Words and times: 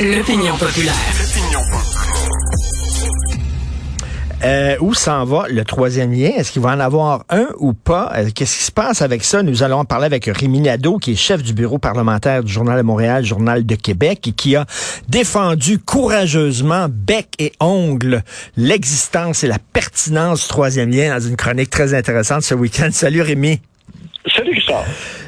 L'opinion 0.00 0.56
populaire. 0.56 0.94
Euh, 4.44 4.76
où 4.80 4.94
s'en 4.94 5.24
va 5.24 5.44
le 5.48 5.64
troisième 5.64 6.12
lien? 6.12 6.30
Est-ce 6.36 6.50
qu'il 6.50 6.62
va 6.62 6.70
en 6.70 6.80
avoir 6.80 7.24
un 7.30 7.46
ou 7.58 7.72
pas? 7.74 8.10
Euh, 8.16 8.30
Qu'est-ce 8.34 8.56
qui 8.56 8.64
se 8.64 8.72
passe 8.72 9.02
avec 9.02 9.22
ça? 9.22 9.42
Nous 9.44 9.62
allons 9.62 9.78
en 9.78 9.84
parler 9.84 10.06
avec 10.06 10.24
Rémi 10.26 10.60
Nadeau, 10.60 10.98
qui 10.98 11.12
est 11.12 11.16
chef 11.16 11.42
du 11.42 11.52
bureau 11.52 11.78
parlementaire 11.78 12.42
du 12.42 12.52
Journal 12.52 12.76
de 12.78 12.82
Montréal, 12.82 13.24
Journal 13.24 13.64
de 13.64 13.74
Québec, 13.76 14.26
et 14.26 14.32
qui 14.32 14.56
a 14.56 14.66
défendu 15.08 15.78
courageusement, 15.78 16.86
bec 16.90 17.28
et 17.38 17.52
ongle, 17.60 18.22
l'existence 18.56 19.44
et 19.44 19.48
la 19.48 19.58
pertinence 19.72 20.42
du 20.42 20.48
troisième 20.48 20.90
lien 20.90 21.14
dans 21.14 21.24
une 21.24 21.36
chronique 21.36 21.70
très 21.70 21.94
intéressante 21.94 22.42
ce 22.42 22.54
week-end. 22.54 22.88
Salut 22.90 23.22
Rémi. 23.22 23.60
Salut 24.34 24.52
Richard. 24.52 24.84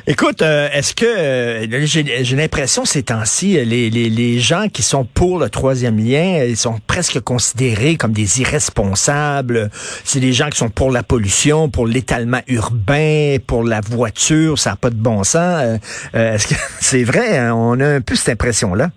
Écoute, 0.07 0.43
euh, 0.43 0.69
est-ce 0.75 0.95
que 0.95 1.07
euh, 1.07 1.87
j'ai 1.87 2.37
l'impression 2.37 2.85
ces 2.85 3.05
temps-ci, 3.05 3.59
euh, 3.59 3.65
les, 3.65 3.89
les, 3.89 4.11
les 4.11 4.39
gens 4.39 4.69
qui 4.69 4.83
sont 4.83 5.07
pour 5.07 5.39
le 5.39 5.49
troisième 5.49 5.97
lien, 5.97 6.45
ils 6.45 6.59
sont 6.59 6.79
presque 6.87 7.21
considérés 7.21 7.97
comme 7.97 8.13
des 8.13 8.43
irresponsables. 8.43 9.71
C'est 9.73 10.21
des 10.21 10.35
gens 10.35 10.51
qui 10.51 10.59
sont 10.59 10.69
pour 10.69 10.91
la 10.91 11.03
pollution, 11.03 11.71
pour 11.71 11.87
l'étalement 11.87 12.41
urbain, 12.49 13.37
pour 13.47 13.65
la 13.65 13.81
voiture, 13.81 14.59
ça 14.59 14.71
n'a 14.71 14.77
pas 14.77 14.91
de 14.91 14.97
bon 14.97 15.25
sens. 15.25 15.81
Est-ce 16.13 16.49
que 16.49 16.55
c'est 16.81 17.05
vrai? 17.05 17.39
hein? 17.39 17.55
On 17.55 17.81
a 17.81 17.87
un 17.87 18.01
peu 18.03 18.15
cette 18.15 18.35
impression-là. 18.35 18.91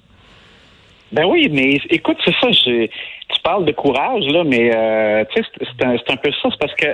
Ben 1.14 1.24
oui, 1.26 1.48
mais 1.50 1.80
écoute, 1.90 2.18
c'est 2.26 2.36
ça. 2.42 2.52
je- 2.52 2.88
tu 2.88 3.42
parles 3.44 3.64
de 3.66 3.72
courage 3.72 4.24
là, 4.26 4.44
mais 4.46 4.70
c'est 5.34 5.86
un, 5.86 5.96
c'est 6.06 6.12
un 6.12 6.18
peu 6.18 6.32
ça. 6.42 6.50
C'est 6.52 6.60
parce 6.60 6.76
que 6.76 6.88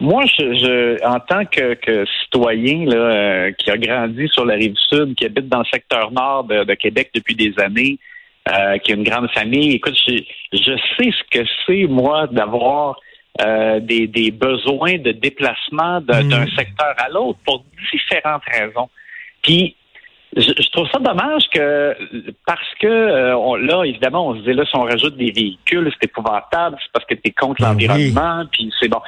moi, 0.00 0.24
je, 0.26 0.54
je 0.54 1.04
en 1.06 1.20
tant 1.20 1.44
que, 1.44 1.74
que 1.74 2.04
citoyen 2.22 2.84
là, 2.86 2.96
euh, 2.96 3.52
qui 3.52 3.70
a 3.70 3.76
grandi 3.78 4.28
sur 4.28 4.44
la 4.44 4.54
rive 4.54 4.74
sud, 4.88 5.14
qui 5.14 5.24
habite 5.24 5.48
dans 5.48 5.60
le 5.60 5.64
secteur 5.72 6.10
nord 6.10 6.44
de, 6.44 6.64
de 6.64 6.74
Québec 6.74 7.10
depuis 7.14 7.34
des 7.34 7.54
années, 7.58 7.98
euh, 8.50 8.76
qui 8.78 8.92
a 8.92 8.96
une 8.96 9.04
grande 9.04 9.30
famille, 9.30 9.72
écoute, 9.72 9.96
je, 10.06 10.16
je 10.52 10.72
sais 10.98 11.10
ce 11.10 11.22
que 11.30 11.46
c'est 11.66 11.86
moi 11.86 12.26
d'avoir 12.26 12.98
euh, 13.40 13.80
des, 13.80 14.06
des 14.06 14.30
besoins 14.30 14.98
de 14.98 15.12
déplacement 15.12 16.00
de- 16.00 16.22
Mm. 16.24 16.28
d'un 16.28 16.46
secteur 16.56 16.94
à 16.98 17.08
l'autre 17.08 17.38
pour 17.46 17.64
différentes 17.92 18.42
raisons. 18.46 18.88
Puis 19.42 19.74
je, 20.36 20.50
je 20.62 20.70
trouve 20.70 20.88
ça 20.90 20.98
dommage 20.98 21.48
que 21.52 21.96
parce 22.46 22.74
que 22.80 22.86
euh, 22.86 23.36
on- 23.36 23.54
là, 23.56 23.84
évidemment, 23.84 24.28
on 24.28 24.34
se 24.36 24.40
dit 24.42 24.52
là, 24.52 24.64
si 24.64 24.76
on 24.76 24.82
rajoute 24.82 25.16
des 25.16 25.30
véhicules, 25.30 25.90
c'est 25.92 26.08
épouvantable, 26.10 26.76
c'est 26.82 26.92
parce 26.92 27.04
que 27.04 27.14
tu 27.14 27.20
es 27.26 27.30
contre 27.32 27.60
Ben 27.62 27.68
l'environnement, 27.68 28.44
puis 28.50 28.72
c'est 28.80 28.88
bon. 28.88 29.00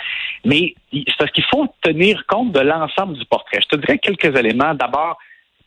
Mais 0.45 0.75
c'est 0.93 1.17
parce 1.19 1.31
qu'il 1.33 1.45
faut 1.45 1.67
tenir 1.83 2.25
compte 2.27 2.53
de 2.53 2.61
l'ensemble 2.61 3.15
du 3.19 3.25
portrait. 3.25 3.59
Je 3.63 3.69
te 3.69 3.77
dirais 3.77 3.99
quelques 3.99 4.37
éléments. 4.39 4.75
D'abord, 4.75 5.19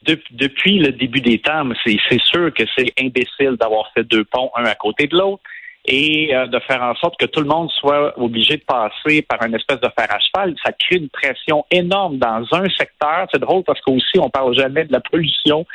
de- 0.04 0.22
depuis 0.32 0.80
le 0.80 0.92
début 0.94 1.22
des 1.22 1.40
temps, 1.40 1.68
c'est 1.84 1.98
c'est 2.08 2.22
sûr 2.22 2.54
que 2.54 2.64
c'est 2.78 2.94
imbécile 3.00 3.58
d'avoir 3.60 3.92
fait 3.94 4.04
deux 4.06 4.24
ponts 4.24 4.52
un 4.56 4.64
à 4.66 4.76
côté 4.76 5.08
de 5.08 5.18
l'autre 5.18 5.44
et 5.92 6.36
euh, 6.36 6.46
de 6.48 6.60
faire 6.60 6.82
en 6.84 6.94
sorte 6.96 7.20
que 7.20 7.26
tout 7.26 7.40
le 7.42 7.48
monde 7.48 7.70
soit 7.80 8.14
obligé 8.20 8.58
de 8.58 8.64
passer 8.64 9.22
par 9.24 9.42
une 9.46 9.56
espèce 9.56 9.80
de 9.80 9.90
fer 9.98 10.08
à 10.10 10.20
cheval, 10.20 10.54
ça 10.64 10.72
crée 10.72 10.98
une 10.98 11.10
pression 11.10 11.66
énorme 11.72 12.18
dans 12.18 12.46
un 12.52 12.70
secteur. 12.78 13.28
C'est 13.34 13.40
drôle 13.42 13.64
parce 13.64 13.82
qu'aussi, 13.82 14.20
on 14.20 14.30
parle 14.30 14.56
jamais 14.56 14.86
de 14.86 14.92
la 14.94 15.00
pollution 15.00 15.66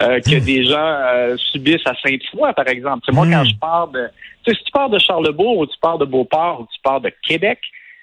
euh, 0.00 0.20
que 0.20 0.38
des 0.38 0.64
gens 0.64 0.76
euh, 0.78 1.36
subissent 1.36 1.86
à 1.86 1.94
Sainte-Foy, 2.02 2.52
par 2.54 2.68
exemple. 2.68 3.02
C'est 3.06 3.12
moi, 3.14 3.26
quand 3.30 3.44
je 3.44 3.54
pars 3.60 3.88
de... 3.88 4.08
Tu 4.44 4.52
sais, 4.52 4.58
si 4.58 4.64
tu 4.64 4.70
pars 4.70 4.88
de 4.88 4.98
Charlebourg 4.98 5.58
ou 5.58 5.66
tu 5.66 5.76
pars 5.80 5.98
de 5.98 6.04
Beauport 6.04 6.60
ou 6.60 6.64
tu 6.72 6.80
pars 6.82 7.00
de 7.00 7.10
Québec, 7.26 7.58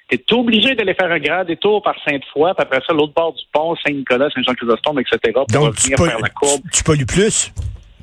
tu 0.09 0.15
es 0.17 0.33
obligé 0.33 0.75
d'aller 0.75 0.93
faire 0.95 1.09
un 1.11 1.19
grand 1.19 1.45
détour 1.45 1.81
par 1.81 1.95
Sainte-Foy, 2.03 2.51
puis 2.55 2.61
après 2.63 2.81
ça, 2.85 2.93
l'autre 2.93 3.13
bord 3.13 3.33
du 3.33 3.43
pont, 3.53 3.73
Saint-Nicolas, 3.85 4.29
Saint-Jean-Chrysostome, 4.35 4.99
etc., 4.99 5.17
pour 5.33 5.45
Donc, 5.45 5.75
tu, 5.75 5.93
revenir 5.93 5.97
pollues- 5.97 6.09
faire 6.11 6.19
la 6.19 6.29
courbe. 6.29 6.61
tu- 6.65 6.77
tu 6.79 6.83
pollues 6.83 7.05
plus? 7.05 7.53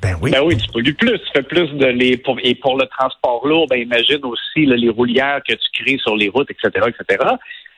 Ben 0.01 0.15
oui. 0.21 0.31
Ben 0.31 0.41
oui, 0.43 0.57
tu 0.57 0.67
pollues 0.71 0.93
plus, 0.93 1.19
tu 1.19 1.31
fais 1.33 1.43
plus 1.43 1.67
de 1.73 1.85
les 1.85 2.17
pour, 2.17 2.37
et 2.41 2.55
pour 2.55 2.77
le 2.77 2.85
transport 2.87 3.45
lourd, 3.45 3.67
ben 3.69 3.79
imagine 3.79 4.23
aussi 4.23 4.65
là, 4.65 4.75
les 4.75 4.89
roulières 4.89 5.41
que 5.47 5.53
tu 5.53 5.83
crées 5.83 5.99
sur 5.99 6.15
les 6.15 6.29
routes, 6.29 6.49
etc., 6.49 6.87
etc. 6.87 7.29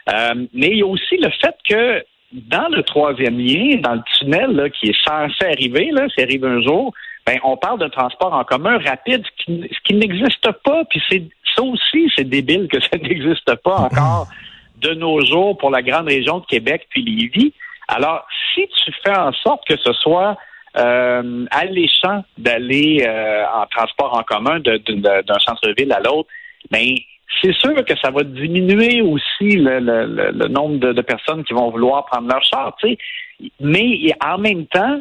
Euh, 0.09 0.45
mais 0.53 0.67
il 0.67 0.77
y 0.77 0.83
a 0.83 0.87
aussi 0.87 1.17
le 1.17 1.29
fait 1.29 1.55
que 1.67 2.03
dans 2.31 2.67
le 2.69 2.81
troisième 2.83 3.37
lien, 3.37 3.77
dans 3.81 3.95
le 3.95 4.01
tunnel 4.17 4.51
là, 4.51 4.69
qui 4.69 4.87
est 4.87 5.05
censé 5.05 5.45
arriver, 5.45 5.91
là, 5.91 6.07
s'il 6.09 6.23
arrive 6.23 6.45
un 6.45 6.61
jour, 6.61 6.93
ben 7.25 7.37
on 7.43 7.57
parle 7.57 7.79
d'un 7.79 7.89
transport 7.89 8.33
en 8.33 8.43
commun 8.43 8.79
rapide, 8.79 9.23
ce 9.25 9.43
qui, 9.43 9.69
qui 9.85 9.93
n'existe 9.93 10.49
pas. 10.63 10.83
Puis 10.85 11.01
c'est 11.09 11.23
ça 11.55 11.63
aussi, 11.63 12.11
c'est 12.15 12.27
débile 12.27 12.67
que 12.67 12.79
ça 12.91 12.97
n'existe 13.01 13.53
pas 13.63 13.75
encore 13.75 14.27
de 14.77 14.93
nos 14.93 15.23
jours 15.25 15.57
pour 15.57 15.71
la 15.71 15.81
grande 15.81 16.07
région 16.07 16.39
de 16.39 16.45
Québec 16.45 16.87
puis 16.89 17.03
Lévis. 17.03 17.53
Alors, 17.87 18.25
si 18.53 18.67
tu 18.67 18.91
fais 19.03 19.17
en 19.17 19.31
sorte 19.33 19.65
que 19.67 19.77
ce 19.77 19.93
soit 19.93 20.37
euh, 20.77 21.45
alléchant 21.51 22.23
d'aller 22.37 23.05
euh, 23.07 23.43
en 23.55 23.65
transport 23.67 24.17
en 24.17 24.23
commun 24.23 24.59
d'un 24.59 25.39
centre-ville 25.45 25.91
à 25.91 25.99
l'autre, 25.99 26.29
ben 26.71 26.95
c'est 27.41 27.53
sûr 27.53 27.73
que 27.85 27.97
ça 28.01 28.09
va 28.11 28.23
diminuer 28.23 29.01
aussi 29.01 29.57
le, 29.57 29.79
le- 29.79 30.05
le- 30.05 30.31
le 30.31 30.47
nombre 30.47 30.77
de, 30.77 30.93
de 30.93 31.01
personnes 31.01 31.43
qui 31.43 31.53
vont 31.53 31.69
vouloir 31.71 32.05
prendre 32.05 32.27
leur 32.27 32.43
char, 32.43 32.75
tu 32.79 32.89
sais. 32.89 32.97
Mais 33.59 33.99
en 34.25 34.37
même 34.37 34.65
temps, 34.67 34.99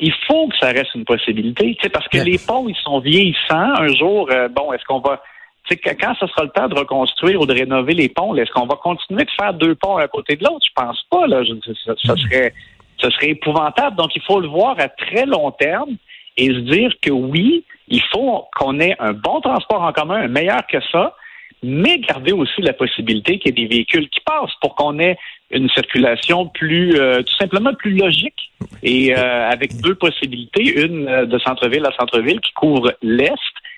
il 0.00 0.12
faut 0.26 0.48
que 0.48 0.56
ça 0.58 0.68
reste 0.68 0.94
une 0.94 1.04
possibilité, 1.04 1.74
tu 1.74 1.82
sais, 1.82 1.88
parce 1.90 2.08
que 2.08 2.18
Mais- 2.18 2.24
les 2.24 2.38
ponts, 2.38 2.66
ils 2.68 2.76
sont 2.76 3.00
vieillissants. 3.00 3.74
Un 3.78 3.88
jour, 3.94 4.28
euh, 4.30 4.48
bon, 4.48 4.72
est-ce 4.72 4.84
qu'on 4.84 5.00
va 5.00 5.22
tu 5.68 5.74
sais, 5.74 5.80
que- 5.80 5.90
quand 6.00 6.14
ce 6.18 6.26
sera 6.26 6.42
le 6.42 6.50
temps 6.50 6.66
de 6.68 6.74
reconstruire 6.76 7.40
ou 7.40 7.46
de 7.46 7.52
rénover 7.52 7.94
les 7.94 8.08
ponts, 8.08 8.34
est-ce 8.34 8.50
qu'on 8.50 8.66
va 8.66 8.74
continuer 8.74 9.22
de 9.24 9.30
faire 9.38 9.54
deux 9.54 9.76
ponts 9.76 9.96
à 9.96 10.08
côté 10.08 10.34
de 10.34 10.42
l'autre? 10.44 10.64
Je 10.66 10.72
pense 10.74 11.00
pas. 11.08 11.26
Là. 11.28 11.44
Je- 11.44 11.54
ça, 11.84 11.92
ça 12.04 12.16
serait, 12.16 12.52
ce 12.98 13.10
serait 13.10 13.30
épouvantable. 13.30 13.96
Donc, 13.96 14.14
il 14.14 14.22
faut 14.22 14.40
le 14.40 14.48
voir 14.48 14.76
à 14.78 14.88
très 14.88 15.26
long 15.26 15.50
terme 15.52 15.96
et 16.36 16.46
se 16.46 16.60
dire 16.60 16.92
que 17.00 17.10
oui, 17.10 17.64
il 17.88 18.02
faut 18.12 18.44
qu'on 18.56 18.80
ait 18.80 18.96
un 18.98 19.12
bon 19.12 19.40
transport 19.40 19.82
en 19.82 19.92
commun, 19.92 20.22
un 20.22 20.28
meilleur 20.28 20.66
que 20.66 20.78
ça, 20.90 21.14
mais 21.62 21.98
garder 21.98 22.32
aussi 22.32 22.60
la 22.60 22.72
possibilité 22.72 23.38
qu'il 23.38 23.56
y 23.58 23.62
ait 23.62 23.68
des 23.68 23.74
véhicules 23.74 24.08
qui 24.08 24.20
passent 24.20 24.54
pour 24.60 24.74
qu'on 24.74 24.98
ait 24.98 25.16
une 25.50 25.68
circulation 25.68 26.48
plus, 26.48 26.98
euh, 26.98 27.22
tout 27.22 27.36
simplement 27.38 27.74
plus 27.74 27.96
logique 27.96 28.50
et 28.82 29.16
euh, 29.16 29.48
avec 29.48 29.80
deux 29.80 29.94
possibilités, 29.94 30.82
une 30.82 31.08
euh, 31.08 31.26
de 31.26 31.38
centre-ville 31.38 31.84
à 31.86 31.92
centre-ville 31.98 32.40
qui 32.40 32.52
couvre 32.52 32.92
l'Est 33.02 33.36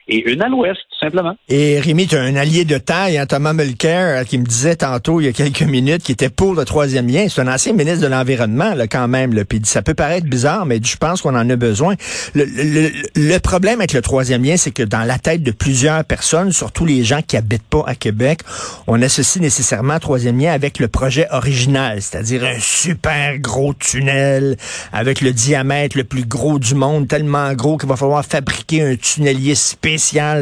et 0.08 0.30
une 0.30 0.42
à 0.42 0.48
l'Ouest, 0.48 0.80
tout 0.90 0.98
simplement. 1.06 1.34
Et 1.48 1.80
Rémi, 1.80 2.06
tu 2.06 2.16
as 2.16 2.20
un 2.22 2.36
allié 2.36 2.64
de 2.64 2.76
taille, 2.78 3.16
hein, 3.16 3.26
Thomas 3.26 3.52
Mulcair, 3.54 4.20
euh, 4.20 4.24
qui 4.24 4.36
me 4.38 4.44
disait 4.44 4.76
tantôt, 4.76 5.20
il 5.20 5.24
y 5.24 5.28
a 5.28 5.32
quelques 5.32 5.62
minutes, 5.62 6.02
qui 6.02 6.12
était 6.12 6.28
pour 6.28 6.54
le 6.54 6.64
troisième 6.64 7.08
lien. 7.08 7.26
C'est 7.30 7.40
un 7.40 7.48
ancien 7.52 7.72
ministre 7.72 8.02
de 8.02 8.06
l'Environnement, 8.06 8.74
là, 8.74 8.86
quand 8.86 9.08
même. 9.08 9.32
Là. 9.32 9.44
Puis 9.44 9.60
ça 9.64 9.80
peut 9.82 9.94
paraître 9.94 10.26
bizarre, 10.26 10.66
mais 10.66 10.78
je 10.82 10.96
pense 10.96 11.22
qu'on 11.22 11.34
en 11.34 11.48
a 11.48 11.56
besoin. 11.56 11.94
Le, 12.34 12.44
le- 12.44 12.90
le 13.14 13.38
problème 13.38 13.80
avec 13.80 13.94
le 13.94 14.02
troisième 14.02 14.44
lien, 14.44 14.56
c'est 14.58 14.72
que 14.72 14.82
dans 14.82 15.04
la 15.04 15.18
tête 15.18 15.42
de 15.42 15.50
plusieurs 15.52 16.04
personnes, 16.04 16.52
surtout 16.52 16.84
les 16.84 17.02
gens 17.02 17.22
qui 17.26 17.36
habitent 17.38 17.62
pas 17.68 17.84
à 17.86 17.94
Québec, 17.94 18.40
on 18.86 19.00
associe 19.00 19.40
nécessairement 19.42 19.98
troisième 19.98 20.38
lien 20.38 20.52
avec 20.52 20.78
le 20.80 20.88
projet 20.88 21.26
original, 21.30 22.02
c'est-à-dire 22.02 22.44
un 22.44 22.58
super 22.60 23.38
gros 23.38 23.72
tunnel 23.72 24.56
avec 24.92 25.20
le 25.22 25.32
diamètre 25.32 25.96
le 25.96 26.04
plus 26.04 26.26
gros 26.26 26.58
du 26.58 26.74
monde, 26.74 27.08
tellement 27.08 27.52
gros 27.54 27.78
qu'il 27.78 27.88
va 27.88 27.96
falloir 27.96 28.24
fabriquer 28.24 28.82
un 28.82 28.96
tunnelier 28.96 29.54
spécial 29.54 29.93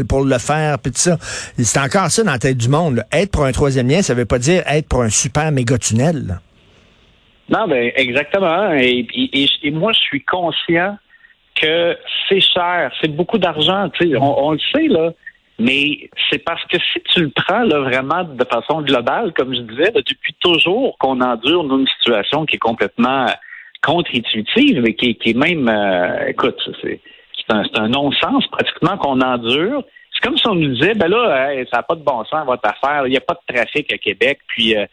pour 0.09 0.25
le 0.25 0.39
faire, 0.39 0.79
puis 0.79 0.93
tout 0.93 0.99
ça. 0.99 1.17
C'est 1.21 1.81
encore 1.81 2.11
ça 2.11 2.23
dans 2.25 2.33
la 2.33 2.39
tête 2.39 2.57
du 2.57 2.69
monde. 2.69 3.05
Être 3.13 3.31
pour 3.31 3.45
un 3.45 3.53
troisième 3.53 3.89
lien, 3.89 4.03
ça 4.03 4.15
veut 4.15 4.25
pas 4.27 4.39
dire 4.39 4.63
être 4.67 4.89
pour 4.89 5.03
un 5.03 5.11
super 5.11 5.51
méga 5.53 5.79
tunnel. 5.79 6.39
Non, 7.49 7.67
ben 7.69 7.93
exactement. 7.97 8.73
Et, 8.75 9.07
moi, 9.73 9.93
je 9.93 9.99
suis 9.99 10.23
conscient 10.25 10.97
que 11.61 11.97
c'est 12.29 12.41
cher, 12.41 12.91
c'est 13.01 13.15
beaucoup 13.15 13.39
d'argent. 13.39 13.91
tu 13.91 14.09
sais, 14.11 14.17
On, 14.17 14.47
on 14.47 14.53
le 14.53 14.59
sait 14.75 14.89
là, 14.89 15.11
mais 15.59 16.09
c'est 16.31 16.39
parce 16.39 16.65
que 16.65 16.79
si 16.79 17.01
tu 17.13 17.21
le 17.21 17.31
prends 17.31 17.63
là 17.65 17.81
vraiment 17.81 18.25
de 18.25 18.45
façon 18.45 18.81
globale, 18.83 19.33
comme 19.35 19.55
je 19.55 19.61
disais, 19.61 19.91
là, 19.95 20.01
depuis 20.07 20.35
toujours 20.41 20.97
qu'on 20.99 21.21
endure 21.21 21.63
une 21.77 21.87
situation 21.87 22.47
qui 22.47 22.57
est 22.57 22.59
complètement 22.59 23.27
contre-intuitive, 23.85 24.81
mais 24.81 24.95
qui, 24.95 25.11
est- 25.11 25.15
qui 25.15 25.31
est 25.31 25.37
même, 25.37 25.69
euh, 25.69 26.29
écoute, 26.29 26.57
c'est 26.81 27.01
c'est 27.49 27.79
un, 27.79 27.89
non-sens 27.89 28.47
pratiquement 28.49 28.97
qu'on 28.99 29.21
endure. 29.21 29.83
C'est 30.15 30.27
comme 30.29 30.37
si 30.37 30.47
on 30.49 30.55
nous 30.55 30.75
disait, 30.75 30.95
ben 30.95 31.09
là, 31.09 31.53
hey, 31.55 31.67
ça 31.71 31.79
n'a 31.79 31.83
pas 31.83 31.95
de 31.95 32.03
bon 32.03 32.25
sens 32.27 32.45
votre 32.47 32.69
affaire, 32.69 33.07
il 33.07 33.11
n'y 33.11 33.17
a 33.17 33.21
pas 33.21 33.35
de 33.35 33.55
trafic 33.55 33.93
à 33.93 33.99
Québec, 33.99 34.39
puis 34.49 34.77
euh, 34.77 34.87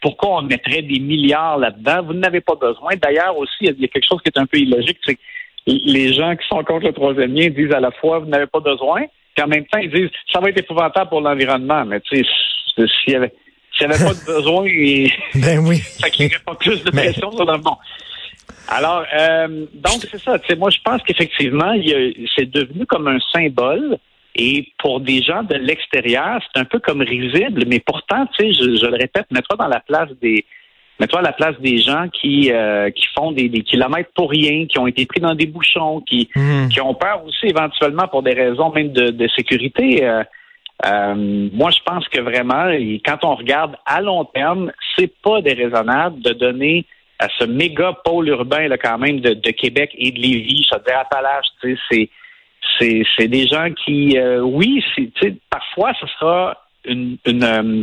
pourquoi 0.00 0.38
on 0.38 0.42
mettrait 0.42 0.82
des 0.82 0.98
milliards 0.98 1.58
là-dedans? 1.58 2.02
Vous 2.04 2.14
n'avez 2.14 2.40
pas 2.40 2.54
besoin. 2.54 2.96
D'ailleurs 2.96 3.36
aussi, 3.36 3.52
il 3.60 3.80
y 3.80 3.84
a- 3.84 3.88
quelque 3.88 4.06
chose 4.08 4.20
qui 4.22 4.30
est 4.34 4.38
un 4.38 4.46
peu 4.46 4.58
illogique, 4.58 4.98
c'est 5.04 5.14
que 5.14 5.20
les 5.66 6.12
gens 6.14 6.34
qui 6.36 6.46
sont 6.48 6.64
contre 6.64 6.86
le 6.86 6.92
troisième 6.92 7.34
lien 7.34 7.48
disent 7.50 7.72
à 7.74 7.80
la 7.80 7.90
fois, 7.90 8.18
vous 8.20 8.26
n'avez 8.26 8.46
pas 8.46 8.60
besoin, 8.60 9.02
puis 9.34 9.44
en 9.44 9.48
même 9.48 9.66
temps, 9.66 9.78
ils 9.78 9.90
disent, 9.90 10.10
ça 10.32 10.40
va 10.40 10.48
être 10.48 10.58
épouvantable 10.58 11.10
pour 11.10 11.20
l'environnement. 11.20 11.84
Mais 11.84 12.00
tu 12.00 12.16
sais, 12.16 12.86
s'il 13.04 13.12
y 13.12 13.16
avait, 13.16 13.32
s'il 13.76 13.86
n'y 13.86 13.94
avait 13.94 14.02
pas 14.04 14.14
de 14.14 14.24
besoin, 14.24 14.64
et 14.66 15.12
Ben 15.34 15.58
oui. 15.60 15.76
ça 16.00 16.08
créerait 16.08 16.40
pas 16.44 16.54
plus 16.54 16.82
de 16.82 16.90
Mais- 16.94 17.02
pression 17.12 17.30
sur 17.32 17.44
le 17.44 17.52
monde. 17.58 17.76
Alors, 18.68 19.04
euh, 19.18 19.66
donc 19.74 20.06
c'est 20.10 20.18
ça. 20.18 20.38
Tu 20.38 20.48
sais, 20.48 20.56
moi, 20.56 20.70
je 20.70 20.78
pense 20.84 21.02
qu'effectivement, 21.02 21.72
il 21.72 21.88
y 21.88 21.94
a- 21.94 22.28
c'est 22.36 22.50
devenu 22.50 22.86
comme 22.86 23.08
un 23.08 23.18
symbole. 23.32 23.98
Et 24.36 24.68
pour 24.78 25.00
des 25.00 25.22
gens 25.22 25.42
de 25.42 25.56
l'extérieur, 25.56 26.40
c'est 26.42 26.60
un 26.60 26.64
peu 26.64 26.78
comme 26.78 27.00
risible, 27.00 27.64
mais 27.66 27.80
pourtant, 27.80 28.26
tu 28.26 28.44
sais, 28.44 28.52
je, 28.52 28.76
je 28.76 28.86
le 28.86 28.96
répète, 28.96 29.26
mets-toi 29.32 29.56
dans 29.56 29.66
la 29.66 29.80
place 29.80 30.10
des, 30.22 30.44
mets-toi 31.00 31.20
à 31.20 31.22
la 31.22 31.32
place 31.32 31.58
des 31.60 31.78
gens 31.78 32.06
qui 32.08 32.52
euh, 32.52 32.90
qui 32.90 33.06
font 33.16 33.32
des, 33.32 33.48
kilomètres 33.62 34.10
pour 34.14 34.30
rien, 34.30 34.66
qui 34.66 34.78
ont 34.78 34.86
été 34.86 35.06
pris 35.06 35.20
dans 35.20 35.34
des 35.34 35.46
bouchons, 35.46 36.00
qui 36.02 36.28
mhm. 36.36 36.68
qui 36.68 36.80
ont 36.80 36.94
peur 36.94 37.24
aussi 37.24 37.46
éventuellement 37.46 38.06
pour 38.08 38.22
des 38.22 38.34
raisons 38.34 38.70
même 38.70 38.92
de, 38.92 39.10
de 39.10 39.28
sécurité. 39.28 40.04
Euh, 40.04 40.22
euh, 40.86 41.48
moi, 41.52 41.70
je 41.70 41.80
pense 41.84 42.06
que 42.08 42.20
vraiment, 42.20 42.66
quand 43.04 43.24
on 43.24 43.34
regarde 43.34 43.76
à 43.84 44.00
long 44.00 44.24
terme, 44.24 44.70
c'est 44.96 45.12
pas 45.22 45.40
déraisonnable 45.40 46.20
de 46.22 46.32
donner 46.32 46.86
à 47.18 47.28
ce 47.38 47.44
méga 47.44 47.92
pôle 48.04 48.28
urbain 48.28 48.68
là, 48.68 48.78
quand 48.78 48.98
même 48.98 49.20
de, 49.20 49.50
Québec 49.50 49.90
et 49.96 50.12
de 50.12 50.18
Lévis, 50.18 50.66
ça 50.70 50.78
dire 50.78 50.98
Appalaches, 50.98 51.46
tu 51.60 51.78
sais, 51.90 52.10
c'est 52.78 53.02
c'est 53.16 53.28
des 53.28 53.46
gens 53.46 53.68
qui, 53.84 54.18
euh, 54.18 54.40
oui, 54.40 54.84
c'est 54.96 55.34
parfois 55.50 55.92
ce 56.00 56.06
sera 56.06 56.64
une, 56.84 57.16
une 57.26 57.44
euh, 57.44 57.82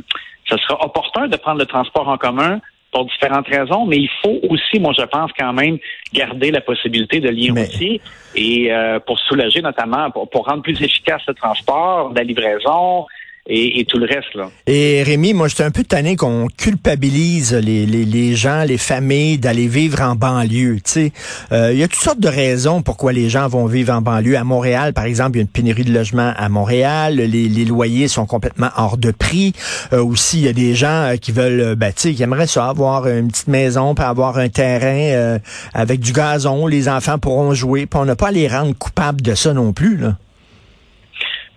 ce 0.50 0.58
sera 0.58 0.86
opportun 0.86 1.28
de 1.28 1.36
prendre 1.38 1.60
le 1.60 1.66
transport 1.66 2.08
en 2.08 2.18
commun 2.18 2.60
pour 2.92 3.06
différentes 3.06 3.48
raisons, 3.48 3.86
mais 3.86 3.98
il 3.98 4.10
faut 4.24 4.40
aussi, 4.50 4.80
moi 4.80 4.94
je 4.98 5.04
pense 5.04 5.32
quand 5.38 5.52
même, 5.52 5.78
garder 6.14 6.50
la 6.50 6.62
possibilité 6.62 7.20
de 7.20 7.30
lien 7.30 7.54
routier 7.54 8.00
et 8.36 8.72
euh, 8.72 9.00
pour 9.00 9.20
soulager 9.20 9.62
notamment, 9.62 10.10
pour, 10.12 10.30
pour, 10.30 10.46
rendre 10.46 10.62
plus 10.62 10.82
efficace 10.82 11.22
le 11.28 11.34
transport, 11.34 12.14
la 12.16 12.24
livraison, 12.24 13.06
et, 13.48 13.86
tout 13.88 14.00
le 14.00 14.06
reste. 14.06 14.34
Là. 14.34 14.50
Et 14.66 15.04
Rémi, 15.04 15.34
moi, 15.34 15.48
j'étais 15.48 15.64
un 15.64 15.72
peu 15.72 15.84
tanné 15.84 16.16
qu'on 16.16 16.48
culpabilise 16.58 17.54
les, 17.54 18.36
gens, 18.36 18.64
les 18.64 18.78
familles 18.78 19.38
d'aller 19.38 19.68
vivre 19.68 20.02
en 20.02 20.16
banlieue. 20.16 20.80
Il 20.96 21.12
euh, 21.52 21.74
y 21.74 21.84
a 21.84 21.88
toutes 21.88 22.02
sortes 22.02 22.20
de 22.20 22.28
raisons 22.28 22.82
pourquoi 22.82 23.14
les 23.14 23.30
gens 23.30 23.48
vont 23.48 23.68
vivre 23.68 23.94
en 23.94 24.02
banlieue. 24.02 24.36
À 24.38 24.44
Montréal, 24.44 24.94
par 24.94 25.06
exemple, 25.06 25.34
il 25.34 25.38
y 25.38 25.40
a 25.40 25.44
une 25.44 25.48
pénurie 25.48 25.84
de 25.84 25.94
logements 25.94 26.34
à 26.36 26.50
Montréal. 26.50 27.16
Les, 27.16 27.66
loyers 27.66 28.08
sont 28.08 28.26
complètement 28.26 28.70
hors 28.78 28.98
de 28.98 29.12
prix. 29.12 29.54
Euh, 29.94 30.04
aussi, 30.04 30.40
il 30.40 30.46
y 30.46 30.48
a 30.48 30.54
des 30.54 30.74
gens 30.76 30.88
euh, 30.88 31.16
qui 31.18 31.32
veulent, 31.32 31.60
euh, 31.60 31.76
ben, 31.76 31.92
qui 31.94 32.22
aimeraient 32.22 32.48
ça, 32.48 32.68
avoir 32.68 33.08
une 33.08 33.28
petite 33.28 33.48
maison, 33.48 33.94
puis 33.96 34.06
avoir 34.06 34.38
un 34.38 34.50
terrain 34.50 35.40
avec 35.74 36.00
du 36.00 36.14
gazon. 36.14 36.68
Les 36.68 36.90
enfants 36.90 37.20
pourront 37.20 37.54
jouer. 37.54 37.86
Puis 37.86 38.00
on 38.00 38.06
n'a 38.06 38.16
pas 38.16 38.30
à 38.30 38.32
les 38.32 38.48
rendre 38.48 38.76
coupables 38.76 39.22
de 39.22 39.36
ça 39.36 39.54
non 39.54 39.74
plus. 39.74 39.98
Là. 39.98 40.16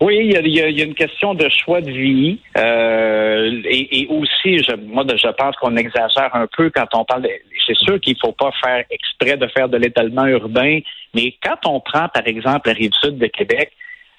Oui, 0.00 0.32
il 0.32 0.48
y, 0.48 0.60
a, 0.60 0.84
une 0.84 0.94
question 0.94 1.34
de 1.34 1.48
choix 1.48 1.80
de 1.80 1.90
vie 1.90 2.38
euh, 2.56 3.60
et, 3.64 4.06
aussi, 4.08 4.58
je, 4.58 4.76
moi, 4.76 5.04
je 5.08 5.28
pense 5.32 5.56
qu'on 5.56 5.76
exagère 5.76 6.30
un 6.34 6.46
peu 6.46 6.70
quand 6.70 6.86
on 6.94 7.04
parle. 7.04 7.26
C'est 7.66 7.76
sûr 7.76 8.00
qu'il 8.00 8.16
faut 8.20 8.32
pas 8.32 8.52
faire 8.62 8.84
exprès 8.90 9.36
de 9.36 9.46
faire 9.48 9.68
de 9.68 9.76
l'étalement 9.76 10.26
urbain, 10.26 10.78
mais 11.14 11.34
quand 11.42 11.66
on 11.66 11.80
prend, 11.80 12.08
par 12.08 12.26
exemple, 12.26 12.68
la 12.68 12.74
rive 12.74 12.92
sud 13.02 13.18
de 13.18 13.26
Québec, 13.26 13.72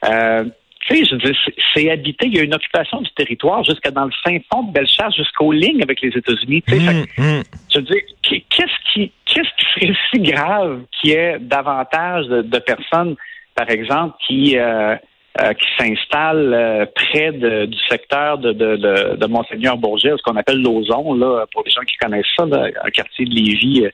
euh, 0.06 0.44
tu 0.82 0.98
sais, 0.98 1.06
je 1.06 1.28
veux 1.28 1.34
c'est 1.74 1.90
habité. 1.90 2.28
Il 2.28 2.36
y 2.36 2.40
a 2.40 2.44
une 2.44 2.56
occupation 2.56 3.02
du 3.02 3.10
territoire 3.12 3.64
jusqu'à 3.64 3.92
dans 3.92 4.06
le 4.06 4.12
fin 4.24 4.38
fond 4.52 4.64
de 4.64 4.74
Bellechasse, 4.74 5.16
jusqu'aux 5.16 5.52
lignes 5.52 5.82
avec 5.82 6.02
les 6.02 6.10
États-Unis. 6.10 6.62
Tu 6.68 6.80
sais, 6.80 6.94
mmh, 6.94 7.06
mmh. 7.18 7.44
Je 7.74 7.80
veux 7.80 7.86
dire, 7.86 8.02
qu'est-ce 8.22 8.94
qui, 8.94 9.12
qu'est-ce 9.26 9.50
qui 9.58 9.88
serait 9.88 9.98
si 10.12 10.20
grave 10.20 10.82
qu'il 10.92 11.12
y 11.12 11.14
ait 11.14 11.38
davantage 11.40 12.28
de, 12.28 12.60
personnes, 12.60 13.16
par 13.56 13.70
exemple, 13.70 14.16
qui 14.26 14.58
euh, 14.58 14.96
euh, 15.42 15.54
qui 15.54 15.68
s'installe 15.78 16.54
euh, 16.54 16.86
près 16.94 17.32
du 17.32 17.78
secteur 17.88 18.40
de, 18.40 18.52
de, 18.52 18.76
de, 18.76 19.16
de 19.16 19.26
Monseigneur 19.28 19.78
Bourget, 19.78 20.12
ce 20.18 20.24
qu'on 20.24 20.36
appelle 20.36 20.62
l'Ozon, 20.62 21.14
là, 21.14 21.46
pour 21.54 21.64
les 21.64 21.72
gens 21.72 21.82
qui 21.82 21.96
connaissent 21.98 22.26
ça, 22.38 22.44
un 22.44 22.90
quartier 22.90 23.26
de 23.26 23.34
Lévis 23.34 23.86
euh, 23.86 23.90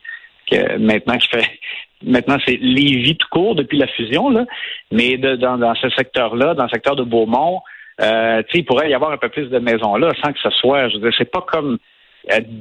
que 0.49 0.77
maintenant 0.77 1.17
qui 1.17 1.27
fait 1.27 1.47
maintenant 2.03 2.37
c'est 2.47 2.57
Lévis 2.61 3.17
tout 3.17 3.27
court 3.31 3.55
depuis 3.55 3.77
la 3.77 3.87
fusion, 3.87 4.29
là. 4.29 4.45
Mais 4.91 5.17
dans, 5.17 5.57
dans 5.57 5.75
ce 5.75 5.89
secteur-là, 5.89 6.53
dans 6.53 6.63
le 6.63 6.69
secteur 6.69 6.95
de 6.95 7.03
Beaumont, 7.03 7.61
euh, 8.01 8.41
il 8.53 8.65
pourrait 8.65 8.89
y 8.89 8.93
avoir 8.93 9.11
un 9.11 9.17
peu 9.17 9.29
plus 9.29 9.47
de 9.49 9.59
maisons 9.59 9.95
là 9.95 10.11
sans 10.23 10.33
que 10.33 10.39
ce 10.39 10.49
soit, 10.49 10.89
je 10.89 10.95
veux 10.95 11.01
dire, 11.01 11.13
c'est 11.17 11.31
pas 11.31 11.45
comme 11.47 11.77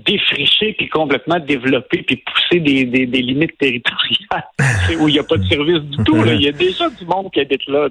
défricher 0.06 0.74
puis 0.78 0.88
complètement 0.88 1.38
développer 1.38 2.02
puis 2.02 2.16
pousser 2.16 2.60
des, 2.60 2.84
des, 2.84 3.06
des 3.06 3.22
limites 3.22 3.56
territoriales 3.58 4.44
où 5.00 5.08
il 5.08 5.14
n'y 5.14 5.18
a 5.18 5.24
pas 5.24 5.36
de 5.36 5.46
service 5.46 5.80
du 5.80 6.04
tout. 6.04 6.16
Il 6.26 6.42
y 6.42 6.48
a 6.48 6.52
déjà 6.52 6.88
du 6.90 7.04
monde 7.06 7.30
qui 7.32 7.40
habite 7.40 7.66
là. 7.66 7.88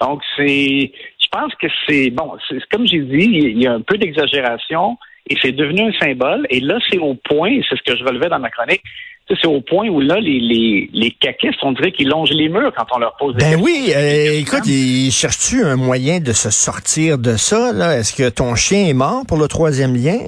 Donc, 0.00 0.22
c'est, 0.36 0.92
je 1.20 1.28
pense 1.30 1.54
que 1.60 1.66
c'est, 1.86 2.10
bon, 2.10 2.32
c'est 2.48 2.58
comme 2.70 2.86
j'ai 2.86 3.00
dit, 3.00 3.28
il 3.30 3.62
y 3.62 3.66
a 3.66 3.72
un 3.72 3.80
peu 3.80 3.96
d'exagération 3.98 4.96
et 5.28 5.36
c'est 5.42 5.52
devenu 5.52 5.82
un 5.82 5.92
symbole. 6.00 6.46
Et 6.50 6.60
là, 6.60 6.78
c'est 6.90 6.98
au 6.98 7.14
point, 7.14 7.60
c'est 7.68 7.76
ce 7.76 7.82
que 7.82 7.96
je 7.96 8.04
relevais 8.04 8.28
dans 8.28 8.38
ma 8.38 8.50
chronique, 8.50 8.82
c'est 9.28 9.46
au 9.46 9.60
point 9.60 9.88
où 9.88 10.00
là, 10.00 10.20
les, 10.20 10.40
les, 10.40 10.88
les 10.92 11.10
caquistes, 11.10 11.58
on 11.62 11.72
dirait 11.72 11.92
qu'ils 11.92 12.08
longent 12.08 12.30
les 12.30 12.48
murs 12.48 12.72
quand 12.76 12.86
on 12.94 12.98
leur 12.98 13.16
pose 13.16 13.36
des 13.36 13.44
ben 13.44 13.60
oui, 13.60 13.92
euh, 13.94 14.40
écoute, 14.40 14.64
cherches-tu 15.10 15.62
un 15.62 15.76
moyen 15.76 16.20
de 16.20 16.32
se 16.32 16.50
sortir 16.50 17.18
de 17.18 17.36
ça? 17.36 17.72
Là? 17.72 17.98
Est-ce 17.98 18.14
que 18.14 18.28
ton 18.28 18.54
chien 18.54 18.86
est 18.86 18.94
mort 18.94 19.24
pour 19.26 19.36
le 19.36 19.48
troisième 19.48 19.94
lien? 19.94 20.18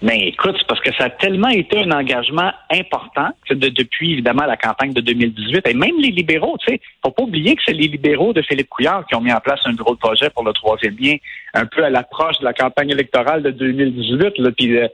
Mais 0.00 0.28
écoute, 0.28 0.54
c'est 0.58 0.66
parce 0.66 0.80
que 0.80 0.94
ça 0.94 1.04
a 1.04 1.10
tellement 1.10 1.48
été 1.48 1.80
un 1.80 1.90
engagement 1.90 2.52
important 2.70 3.30
de, 3.50 3.68
depuis 3.68 4.12
évidemment 4.12 4.44
la 4.44 4.56
campagne 4.56 4.92
de 4.92 5.00
2018. 5.00 5.66
Et 5.66 5.74
même 5.74 5.98
les 5.98 6.10
libéraux, 6.10 6.56
tu 6.58 6.72
sais, 6.72 6.80
faut 7.04 7.10
pas 7.10 7.24
oublier 7.24 7.56
que 7.56 7.62
c'est 7.66 7.72
les 7.72 7.88
libéraux 7.88 8.32
de 8.32 8.42
Philippe 8.42 8.68
Couillard 8.68 9.06
qui 9.06 9.16
ont 9.16 9.20
mis 9.20 9.32
en 9.32 9.40
place 9.40 9.60
un 9.64 9.72
gros 9.72 9.96
projet 9.96 10.30
pour 10.30 10.44
le 10.44 10.52
troisième 10.52 10.96
lien, 11.00 11.16
un 11.54 11.66
peu 11.66 11.84
à 11.84 11.90
l'approche 11.90 12.38
de 12.38 12.44
la 12.44 12.52
campagne 12.52 12.90
électorale 12.90 13.42
de 13.42 13.50
2018. 13.50 14.38
Là, 14.38 14.50
puis 14.52 14.76
euh, 14.76 14.88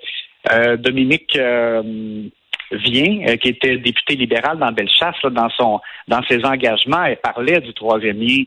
euh 0.52 0.76
Dominique 0.76 1.36
euh, 1.36 1.82
Vient, 2.72 3.26
euh, 3.28 3.36
qui 3.36 3.50
était 3.50 3.76
député 3.76 4.16
libéral 4.16 4.58
dans 4.58 4.72
Bellechasse, 4.72 5.16
là, 5.22 5.30
dans 5.30 5.50
son 5.50 5.80
dans 6.08 6.22
ses 6.28 6.44
engagements, 6.44 7.04
elle 7.04 7.18
parlait 7.18 7.60
du 7.60 7.74
troisième 7.74 8.18
lien 8.18 8.44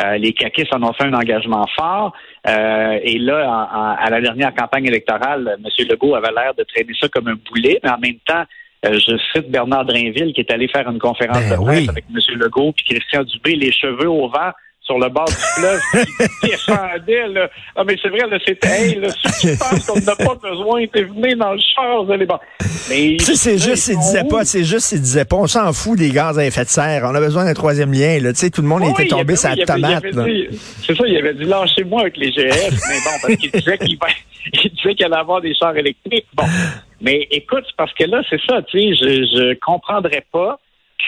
euh, 0.00 0.16
les 0.18 0.32
caquistes 0.32 0.74
en 0.74 0.82
ont 0.82 0.92
fait 0.92 1.04
un 1.04 1.14
engagement 1.14 1.66
fort. 1.76 2.12
Euh, 2.48 2.98
et 3.02 3.18
là, 3.18 3.96
à 3.98 4.10
la 4.10 4.20
dernière 4.20 4.54
campagne 4.54 4.86
électorale, 4.86 5.56
M. 5.58 5.86
Legault 5.88 6.14
avait 6.14 6.32
l'air 6.32 6.54
de 6.54 6.64
traîner 6.64 6.92
ça 7.00 7.08
comme 7.08 7.28
un 7.28 7.36
boulet, 7.48 7.78
mais 7.82 7.90
en 7.90 7.98
même 7.98 8.18
temps, 8.26 8.44
euh, 8.86 8.92
je 8.94 9.16
cite 9.32 9.50
Bernard 9.50 9.86
Drainville 9.86 10.32
qui 10.34 10.40
est 10.40 10.52
allé 10.52 10.68
faire 10.68 10.88
une 10.90 10.98
conférence 10.98 11.48
ben 11.48 11.58
de 11.58 11.64
presse 11.64 11.88
avec 11.88 12.04
M. 12.10 12.20
Legault 12.38 12.72
puis 12.72 12.84
Christian 12.84 13.22
Dubé, 13.22 13.56
les 13.56 13.72
cheveux 13.72 14.10
au 14.10 14.28
vent 14.28 14.52
sur 14.84 14.98
le 14.98 15.08
bord 15.08 15.24
du 15.24 15.34
fleuve 15.34 15.80
qui 16.40 16.48
défendait. 16.48 17.28
Là. 17.28 17.48
Ah, 17.74 17.84
mais 17.84 17.96
c'est 18.00 18.08
vrai, 18.08 18.28
là, 18.28 18.38
c'était 18.46 18.68
hey, 18.68 18.94
là, 18.96 19.08
qui 19.40 19.48
pensent 19.56 19.86
qu'on 19.86 20.00
n'a 20.00 20.14
pas 20.14 20.34
besoin, 20.34 20.86
t'es 20.86 21.02
venu 21.02 21.34
dans 21.36 21.52
le 21.52 21.60
char, 21.60 22.04
vous 22.04 22.12
allez 22.12 22.26
bon. 22.26 22.38
Mais 22.90 23.16
c'est 23.18 23.58
juste, 23.58 23.88
il 23.88 23.98
disait 23.98 24.24
pas, 24.24 24.44
c'est 24.44 24.64
juste, 24.64 24.92
il 24.92 25.00
disait 25.00 25.24
pas, 25.24 25.36
on 25.36 25.46
s'en 25.46 25.72
fout 25.72 25.98
des 25.98 26.10
gaz 26.10 26.38
à 26.38 26.44
effet 26.44 26.64
de 26.64 26.68
serre, 26.68 27.02
on 27.04 27.14
a 27.14 27.20
besoin 27.20 27.44
d'un 27.44 27.54
troisième 27.54 27.92
lien, 27.92 28.20
là, 28.20 28.32
tu 28.32 28.40
sais, 28.40 28.50
tout 28.50 28.62
le 28.62 28.68
monde 28.68 28.84
était 28.84 29.08
tombé 29.08 29.36
sa 29.36 29.56
tomate. 29.56 30.04
C'est 30.86 30.94
ça, 30.94 31.04
il 31.06 31.16
avait 31.16 31.34
dit 31.34 31.44
lâchez-moi 31.44 32.02
avec 32.02 32.16
les 32.18 32.30
GS, 32.30 32.36
mais 32.40 32.98
bon, 33.04 33.10
parce 33.22 33.36
qu'il 33.36 33.50
disait 33.50 33.78
qu'il 33.78 33.98
il 34.64 34.70
disait 34.70 34.94
qu'il 34.94 35.06
allait 35.06 35.16
avoir 35.16 35.40
des 35.40 35.54
chars 35.54 35.76
électriques. 35.76 36.26
Bon. 36.34 36.44
Mais 37.00 37.26
écoute, 37.30 37.64
parce 37.76 37.92
que 37.94 38.04
là, 38.04 38.22
c'est 38.28 38.40
ça, 38.46 38.60
tu 38.62 38.78
sais, 38.78 38.94
je, 38.94 39.24
je 39.24 39.58
comprendrais 39.60 40.24
pas 40.30 40.58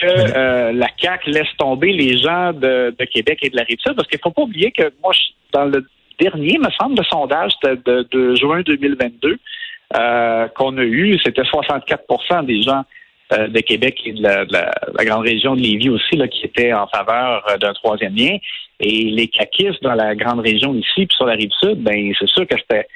que 0.00 0.06
euh, 0.06 0.72
la 0.72 0.88
CAC 0.88 1.26
laisse 1.26 1.48
tomber 1.58 1.92
les 1.92 2.18
gens 2.18 2.52
de, 2.52 2.94
Québec 3.12 3.38
et 3.42 3.50
de 3.50 3.56
la 3.56 3.62
Rive-Sud, 3.62 3.94
parce 3.94 4.08
qu'il 4.08 4.18
faut 4.22 4.30
pas 4.30 4.42
oublier 4.42 4.72
que 4.72 4.92
moi, 5.02 5.12
dans 5.52 5.64
le 5.64 5.86
dernier, 6.18 6.58
me 6.58 6.70
semble, 6.80 6.96
le 6.98 7.04
sondage 7.04 7.52
de, 7.62 8.34
juin 8.36 8.62
2022 8.62 9.38
euh, 9.96 10.48
qu'on 10.48 10.76
a 10.78 10.84
eu, 10.84 11.18
c'était 11.24 11.42
64% 11.42 12.44
des 12.44 12.62
gens 12.62 12.82
euh, 13.32 13.48
de 13.48 13.60
Québec 13.60 14.00
et 14.04 14.12
de 14.12 14.22
la, 14.22 15.04
grande 15.04 15.24
région 15.24 15.54
de 15.54 15.60
Lévis 15.60 15.90
aussi 15.90 16.16
là, 16.16 16.28
qui 16.28 16.44
étaient 16.44 16.72
en 16.72 16.86
faveur 16.86 17.44
d'un 17.60 17.72
troisième 17.74 18.14
lien. 18.14 18.36
Et 18.80 19.04
les 19.04 19.28
caquistes 19.28 19.82
dans 19.82 19.94
la 19.94 20.14
grande 20.14 20.40
région 20.40 20.74
ici, 20.74 21.06
puis 21.06 21.16
sur 21.16 21.26
la 21.26 21.34
rive 21.34 21.50
sud, 21.62 21.82
ben 21.82 22.12
c'est 22.18 22.28
sûr 22.28 22.46
que 22.46 22.56
c'était 22.58 22.86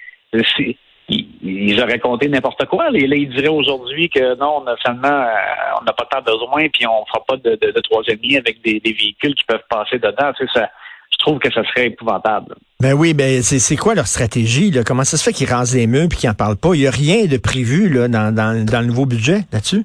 ils 1.10 1.80
auraient 1.82 1.98
compté 1.98 2.28
n'importe 2.28 2.64
quoi. 2.66 2.88
Et 2.94 3.06
là, 3.06 3.16
ils 3.16 3.28
diraient 3.30 3.48
aujourd'hui 3.48 4.08
que 4.08 4.38
non, 4.38 4.62
on 4.62 4.66
a 4.66 4.76
seulement, 4.84 5.08
euh, 5.08 5.80
on 5.80 5.84
n'a 5.84 5.92
pas 5.92 6.06
tant 6.10 6.22
besoin, 6.22 6.68
puis 6.72 6.86
on 6.86 7.04
fera 7.06 7.24
pas 7.26 7.36
de, 7.36 7.56
de, 7.56 7.80
troisième 7.80 8.18
lien 8.22 8.38
avec 8.38 8.62
des, 8.62 8.80
véhicules 8.84 9.34
qui 9.34 9.44
peuvent 9.46 9.64
passer 9.68 9.98
dedans. 9.98 10.32
Tu 10.36 10.46
sais, 10.46 10.52
ça, 10.54 10.68
je 11.10 11.18
trouve 11.18 11.38
que 11.38 11.52
ça 11.52 11.62
serait 11.64 11.88
épouvantable. 11.88 12.54
Ben 12.80 12.94
oui, 12.94 13.14
ben 13.14 13.42
c'est 13.42 13.76
quoi 13.76 13.94
leur 13.94 14.06
stratégie? 14.06 14.70
Là? 14.70 14.82
Comment 14.84 15.04
ça 15.04 15.16
se 15.16 15.24
fait 15.24 15.32
qu'ils 15.32 15.48
rasent 15.48 15.74
les 15.74 15.86
murs 15.86 16.04
et 16.04 16.16
qu'ils 16.16 16.28
n'en 16.28 16.34
parlent 16.34 16.56
pas? 16.56 16.74
Il 16.74 16.80
n'y 16.80 16.86
a 16.86 16.90
rien 16.90 17.26
de 17.26 17.36
prévu 17.36 17.88
là, 17.88 18.08
dans, 18.08 18.34
dans, 18.34 18.64
dans 18.64 18.80
le 18.80 18.86
nouveau 18.86 19.06
budget 19.06 19.40
là-dessus? 19.52 19.84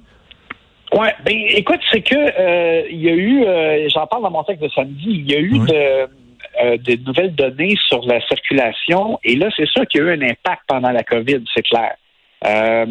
Oui, 0.94 1.08
ben 1.26 1.36
écoute, 1.50 1.80
c'est 1.92 2.02
que 2.02 2.16
euh, 2.16 2.88
il 2.90 3.02
y 3.02 3.10
a 3.10 3.14
eu, 3.14 3.44
euh, 3.44 3.90
j'en 3.94 4.08
parle 4.08 4.24
dans 4.24 4.32
mon 4.32 4.44
texte 4.44 4.64
de 4.64 4.70
samedi, 4.70 5.08
il 5.08 5.30
y 5.30 5.36
a 5.36 5.40
eu 5.40 5.60
de 5.60 6.08
euh, 6.64 6.78
des 6.78 6.98
nouvelles 6.98 7.36
données 7.36 7.76
sur 7.88 8.06
la 8.06 8.22
circulation. 8.28 9.20
Et 9.24 9.36
là, 9.36 9.50
c'est 9.58 9.68
ça 9.76 9.86
qui 9.86 10.00
a 10.00 10.04
eu 10.04 10.12
un 10.12 10.22
impact 10.22 10.62
pendant 10.68 10.92
la 10.92 11.04
COVID, 11.04 11.44
c'est 11.54 11.64
clair. 11.64 11.96
Euh, 12.48 12.86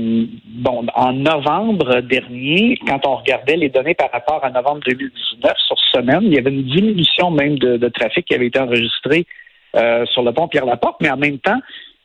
bon, 0.45 0.87
en 0.95 1.13
novembre 1.13 2.01
dernier, 2.01 2.79
quand 2.87 3.07
on 3.07 3.17
regardait 3.17 3.57
les 3.57 3.71
données 3.71 3.95
par 3.95 4.11
rapport 4.11 4.45
à 4.45 4.51
novembre 4.51 4.81
2019 4.87 5.53
sur 5.67 5.79
semaine, 5.95 6.25
il 6.25 6.35
y 6.35 6.39
avait 6.39 6.51
une 6.51 6.65
diminution 6.65 7.31
même 7.31 7.59
de, 7.59 7.89
trafic 7.89 8.27
qui 8.27 8.35
avait 8.35 8.49
été 8.49 8.59
enregistré 8.59 9.25
euh, 9.77 10.05
sur 10.07 10.23
le 10.23 10.33
pont 10.33 10.49
Pierre-Laporte, 10.49 10.97
mais 11.01 11.11
en 11.11 11.17
même 11.17 11.39
temps, 11.39 11.61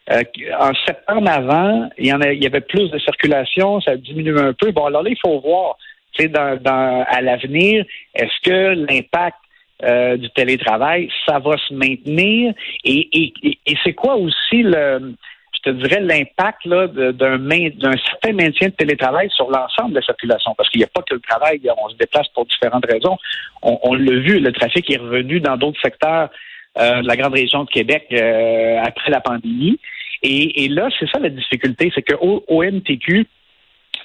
en 0.09 0.71
septembre 0.87 1.29
avant, 1.29 1.89
il 1.97 2.07
y, 2.07 2.13
en 2.13 2.21
il 2.21 2.41
y 2.41 2.47
avait 2.47 2.61
plus 2.61 2.89
de 2.89 2.99
circulation, 2.99 3.81
ça 3.81 3.91
a 3.91 3.95
diminué 3.97 4.39
un 4.39 4.53
peu. 4.53 4.71
Bon, 4.71 4.85
alors 4.85 5.03
là, 5.03 5.09
il 5.09 5.17
faut 5.21 5.39
voir, 5.39 5.77
tu 6.13 6.23
sais, 6.23 6.29
dans, 6.29 7.05
à 7.07 7.21
l'avenir, 7.21 7.85
est-ce 8.15 8.49
que 8.49 8.73
l'impact 8.75 9.37
euh, 9.83 10.17
du 10.17 10.29
télétravail, 10.31 11.09
ça 11.25 11.39
va 11.39 11.57
se 11.57 11.73
maintenir. 11.73 12.53
Et, 12.83 13.09
et, 13.11 13.59
et 13.65 13.77
c'est 13.83 13.93
quoi 13.93 14.15
aussi 14.15 14.61
le, 14.61 15.13
je 15.59 15.71
te 15.71 15.75
dirais, 15.75 15.99
l'impact 16.01 16.67
d'un 16.67 17.97
certain 17.97 18.33
maintien 18.33 18.69
de 18.69 18.73
télétravail 18.73 19.29
sur 19.35 19.49
l'ensemble 19.49 19.91
de 19.91 19.95
la 19.95 20.01
circulation. 20.01 20.53
Parce 20.55 20.69
qu'il 20.69 20.79
n'y 20.79 20.85
a 20.85 20.89
pas 20.93 21.01
que 21.01 21.15
le 21.15 21.19
travail, 21.19 21.61
on 21.77 21.89
se 21.89 21.95
déplace 21.95 22.27
pour 22.29 22.45
différentes 22.45 22.85
raisons. 22.85 23.17
On, 23.61 23.93
l'a 23.93 24.19
vu, 24.19 24.39
le 24.39 24.51
trafic 24.51 24.89
est 24.89 24.97
revenu 24.97 25.39
dans 25.39 25.57
d'autres 25.57 25.81
secteurs 25.81 26.29
euh, 26.77 27.01
de 27.01 27.07
la 27.07 27.15
grande 27.17 27.33
région 27.33 27.63
de 27.63 27.69
Québec 27.69 28.07
euh, 28.11 28.79
après 28.83 29.11
la 29.11 29.21
pandémie. 29.21 29.79
Et, 30.21 30.67
là, 30.69 30.89
c'est 30.99 31.09
ça 31.09 31.19
la 31.19 31.29
difficulté, 31.29 31.91
c'est 31.95 32.01
qu'au 32.01 32.43
au 32.47 32.63
MTQ, 32.63 33.25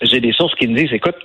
j'ai 0.02 0.20
des 0.20 0.32
sources 0.32 0.54
qui 0.54 0.68
me 0.68 0.76
disent, 0.76 0.92
écoute, 0.92 1.16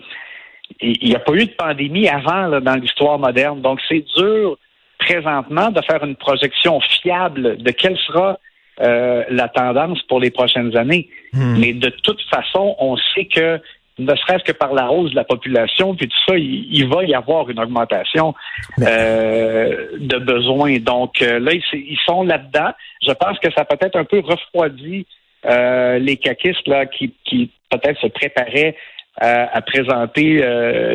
il 0.81 1.09
n'y 1.09 1.15
a 1.15 1.19
pas 1.19 1.33
eu 1.33 1.45
de 1.45 1.51
pandémie 1.51 2.07
avant 2.07 2.59
dans 2.61 2.75
l'histoire 2.75 3.19
moderne. 3.19 3.61
Donc, 3.61 3.79
c'est 3.87 4.05
dur 4.17 4.57
présentement 4.99 5.71
de 5.71 5.81
faire 5.81 6.03
une 6.03 6.15
projection 6.15 6.79
fiable 6.81 7.57
de 7.57 7.71
quelle 7.71 7.97
sera 7.97 8.37
euh, 8.81 9.23
la 9.29 9.47
tendance 9.47 10.01
pour 10.03 10.19
les 10.19 10.29
prochaines 10.29 10.75
années. 10.77 11.09
Hmm. 11.33 11.57
Mais 11.59 11.73
de 11.73 11.89
toute 11.89 12.21
façon, 12.29 12.75
on 12.79 12.95
sait 13.15 13.25
que 13.25 13.59
ne 13.97 14.15
serait-ce 14.15 14.45
que 14.45 14.53
par 14.53 14.73
la 14.73 14.89
hausse 14.91 15.11
de 15.11 15.15
la 15.15 15.25
population, 15.25 15.95
puis 15.95 16.07
tout 16.07 16.17
ça, 16.27 16.37
il, 16.37 16.87
va 16.87 17.03
y 17.03 17.13
avoir 17.13 17.49
une 17.49 17.59
augmentation 17.59 18.33
euh, 18.79 19.87
de 19.97 20.17
besoins. 20.17 20.77
Donc 20.79 21.21
euh, 21.21 21.39
là, 21.39 21.51
ils, 21.53 21.99
sont 22.05 22.23
là-dedans. 22.23 22.71
Je 23.05 23.11
pense 23.11 23.37
que 23.39 23.51
ça 23.51 23.65
peut-être 23.65 23.97
un 23.97 24.05
peu 24.05 24.19
refroidi 24.19 25.05
les 25.43 26.17
caquistes 26.17 26.67
là, 26.67 26.85
qui, 26.85 27.13
qui 27.25 27.51
peut-être 27.69 27.99
se 27.99 28.07
préparaient 28.07 28.75
à, 29.19 29.61
présenter 29.61 30.41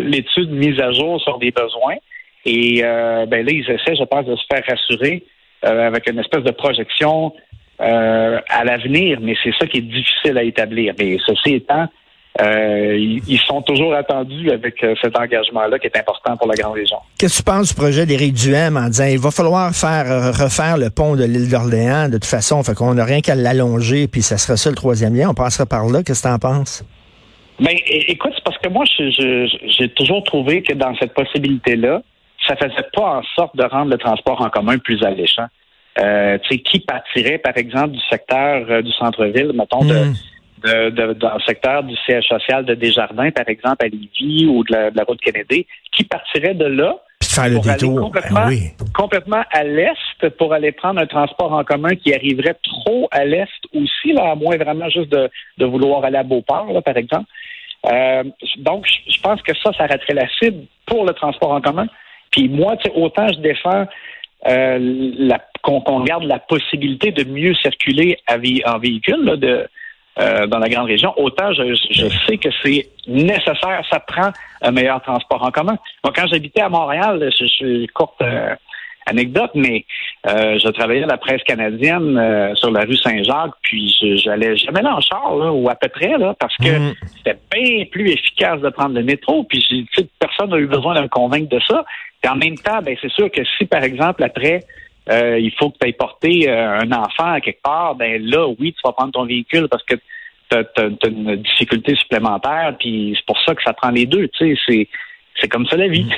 l'étude 0.03 0.51
mise 0.51 0.81
à 0.81 0.93
jour 0.93 1.21
sur 1.21 1.39
des 1.39 1.51
besoins. 1.51 1.97
Et 2.47 2.83
ben 2.83 3.45
là, 3.45 3.53
ils 3.53 3.71
essaient, 3.71 3.97
je 3.97 4.05
pense, 4.05 4.25
de 4.27 4.35
se 4.37 4.45
faire 4.51 4.63
rassurer 4.67 5.25
avec 5.63 6.09
une 6.09 6.19
espèce 6.19 6.43
de 6.43 6.51
projection 6.51 7.33
euh, 7.81 8.39
à 8.49 8.65
l'avenir, 8.65 9.19
mais 9.21 9.35
c'est 9.43 9.53
ça 9.59 9.67
qui 9.67 9.79
est 9.79 9.81
difficile 9.81 10.39
à 10.39 10.45
établir. 10.45 10.95
Mais 10.97 11.19
ceci 11.27 11.55
étant, 11.55 11.89
euh, 12.41 12.97
ils 12.97 13.41
sont 13.41 13.63
toujours 13.63 13.93
attendus 13.95 14.49
avec 14.53 14.83
euh, 14.85 14.95
cet 15.03 15.19
engagement-là 15.19 15.81
qui 15.81 15.89
est 15.89 15.99
important 15.99 16.37
pour 16.37 16.47
la 16.47 16.55
grande 16.55 16.75
région. 16.75 16.99
Qu'est-ce 17.19 17.39
que 17.39 17.43
tu 17.43 17.43
penses 17.43 17.69
du 17.71 17.75
projet 17.75 18.07
d'Éric 18.07 18.35
Duhem 18.35 18.77
en 18.77 18.87
disant 18.87 19.07
il 19.07 19.19
va 19.19 19.33
falloir 19.33 19.75
faire 19.75 20.07
refaire 20.41 20.77
le 20.79 20.91
pont 20.91 21.17
de 21.17 21.25
l'île 21.25 21.51
d'Orléans 21.51 22.07
de 22.07 22.13
toute 22.13 22.27
façon, 22.27 22.63
fait 22.63 22.75
qu'on 22.75 22.95
n'a 22.95 23.05
rien 23.05 23.21
qu'à 23.21 23.35
l'allonger, 23.35 24.07
puis 24.07 24.23
ça 24.23 24.39
sera 24.39 24.57
ça 24.57 24.71
le 24.71 24.77
troisième 24.77 25.17
lien, 25.17 25.31
on 25.31 25.35
passera 25.35 25.67
par 25.67 25.87
là. 25.87 26.05
Qu'est-ce 26.05 26.23
que 26.23 26.29
tu 26.29 26.33
en 26.33 26.39
penses? 26.39 26.85
Ben, 27.61 27.77
écoute, 27.87 28.33
c'est 28.35 28.45
parce 28.45 28.59
que 28.59 28.69
moi, 28.69 28.85
j'ai 28.87 29.89
toujours 29.91 30.25
trouvé 30.25 30.63
que 30.63 30.73
dans 30.73 30.95
cette 30.97 31.15
possibilité-là, 31.15 32.03
ça 32.47 32.57
faisait 32.57 32.89
pas 32.93 33.19
en 33.19 33.23
sorte 33.37 33.57
de 33.57 33.65
rendre 33.65 33.91
le 33.91 33.99
transport 33.99 34.41
en 34.41 34.51
commun 34.51 34.79
plus 34.79 35.03
alléchant. 35.03 35.47
Euh, 36.01 36.39
qui 36.39 36.81
partirait, 36.81 37.39
par 37.39 37.57
exemple, 37.57 37.93
du 37.93 38.01
secteur 38.11 38.67
euh, 38.69 38.83
du 38.83 38.91
centre-ville, 38.93 39.53
mettons, 39.55 39.85
de, 39.85 39.95
hmm. 39.95 40.15
de, 40.65 40.91
de, 40.91 41.13
dans 41.13 41.35
le 41.35 41.41
secteur 41.47 41.85
du 41.85 41.95
siège 42.05 42.25
social 42.25 42.65
de 42.65 42.75
Desjardins, 42.75 43.31
par 43.31 43.49
exemple, 43.49 43.85
à 43.85 43.87
Lévis 43.87 44.47
ou 44.47 44.65
de 44.65 44.75
la, 44.93 45.05
route 45.05 45.21
Kennedy, 45.21 45.67
qui 45.97 46.03
partirait 46.03 46.55
de 46.55 46.65
là 46.65 46.97
pour 47.55 47.69
aller 47.69 47.95
complètement, 47.97 48.47
ben 48.47 48.59
complètement 48.93 49.43
à 49.53 49.63
l'est 49.63 50.29
pour 50.39 50.53
aller 50.53 50.73
prendre 50.73 51.01
un 51.01 51.07
transport 51.07 51.53
en 51.53 51.65
commun 51.65 51.95
qui 51.95 52.13
arriverait 52.13 52.57
trop 52.63 53.09
à 53.13 53.25
l'est 53.25 53.49
aussi, 53.73 54.13
là, 54.13 54.33
à 54.33 54.35
moins 54.35 54.57
vraiment 54.57 54.89
juste 54.89 55.11
de, 55.11 55.31
de 55.59 55.65
vouloir 55.65 56.05
aller 56.05 56.19
à 56.19 56.23
Beauport, 56.25 56.73
là, 56.73 56.83
par 56.83 56.97
exemple. 56.97 57.27
Euh, 57.87 58.25
donc, 58.59 58.87
je 59.09 59.21
pense 59.21 59.41
que 59.43 59.53
ça, 59.63 59.73
ça 59.73 59.85
arrêterait 59.85 60.15
la 60.15 60.29
cible 60.29 60.67
pour 60.87 61.05
le 61.05 61.13
transport 61.13 61.53
en 61.53 61.61
commun. 61.61 61.87
Puis 62.31 62.49
moi, 62.49 62.77
autant 62.95 63.29
je 63.29 63.41
défends 63.41 63.87
euh, 64.49 65.31
qu'on 65.63 66.01
garde 66.01 66.25
la 66.25 66.39
possibilité 66.39 67.13
de 67.13 67.25
mieux 67.25 67.55
circuler 67.55 68.19
en 68.29 68.79
véhicule 68.79 69.39
euh, 70.19 70.47
dans 70.47 70.59
la 70.59 70.69
grande 70.69 70.87
région, 70.87 71.15
autant 71.17 71.53
je, 71.53 72.09
sais 72.27 72.37
que 72.39 72.49
c'est 72.63 72.89
nécessaire, 73.07 73.83
ça 73.91 74.01
prend 74.01 74.31
un 74.63 74.71
meilleur 74.71 75.01
transport 75.03 75.43
en 75.43 75.51
commun. 75.51 75.79
Quand 76.03 76.27
j'habitais 76.27 76.63
à 76.63 76.69
Montréal, 76.69 77.31
je, 77.39 77.47
suis 77.47 77.87
courte 77.89 78.23
anecdote, 79.07 79.51
mais 79.55 79.85
je 80.27 80.69
travaillais 80.71 81.05
à 81.05 81.07
la 81.07 81.19
presse 81.19 81.43
canadienne 81.43 82.55
sur 82.57 82.71
la 82.71 82.85
rue 82.85 82.97
Saint-Jacques, 82.97 83.55
puis 83.63 83.95
j'allais 84.17 84.57
jamais 84.57 84.83
là 84.83 84.97
en 84.97 85.01
char, 85.01 85.55
ou 85.55 85.69
à 85.69 85.75
peu 85.75 85.89
près, 85.89 86.17
là, 86.17 86.35
parce 86.39 86.57
que 86.57 86.79
mm. 86.79 86.95
c'était 87.19 87.39
bien 87.53 87.85
plus 87.91 88.11
efficace 88.11 88.61
de 88.61 88.71
prendre 88.71 88.95
le 88.95 89.03
métro, 89.03 89.45
puis 89.45 89.87
personne 90.19 90.51
n'a 90.51 90.57
eu 90.57 90.67
besoin 90.67 90.95
de 90.95 91.03
me 91.03 91.09
convaincre 91.09 91.49
de 91.49 91.61
ça. 91.69 91.85
Et 92.25 92.29
en 92.29 92.37
même 92.37 92.57
temps, 92.57 92.81
ben, 92.83 92.97
c'est 93.03 93.13
sûr 93.13 93.31
que 93.31 93.43
si, 93.59 93.67
par 93.67 93.83
exemple, 93.83 94.23
après, 94.23 94.61
euh, 95.11 95.39
il 95.39 95.53
faut 95.53 95.71
que 95.71 95.77
tu 95.79 95.89
aies 95.89 95.93
porté 95.93 96.49
euh, 96.49 96.79
un 96.81 96.93
enfant 96.93 97.33
à 97.33 97.41
quelque 97.41 97.63
part, 97.63 97.95
ben 97.95 98.23
là, 98.23 98.49
oui, 98.59 98.73
tu 98.73 98.81
vas 98.83 98.93
prendre 98.93 99.13
ton 99.13 99.27
véhicule 99.27 99.69
parce 99.69 99.83
que 99.85 99.97
tu 100.51 100.57
as, 100.57 101.09
une 101.09 101.37
difficulté 101.37 101.95
supplémentaire, 101.97 102.75
puis 102.79 103.15
c'est 103.17 103.27
pour 103.27 103.39
ça 103.45 103.55
que 103.55 103.63
ça 103.63 103.75
prend 103.75 103.91
les 103.91 104.07
deux. 104.07 104.29
Tu 104.29 104.57
sais, 104.57 104.61
c'est 104.67 104.89
comme 105.51 105.67
ça 105.67 105.77
la 105.77 105.89
vie. 105.89 106.05
Mm. 106.05 106.11